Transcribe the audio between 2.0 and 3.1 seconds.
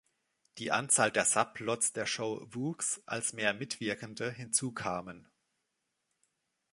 Show wuchs,